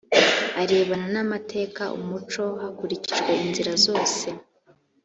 [0.61, 4.27] arebana n amateka umuco hakurikijwe inzira zose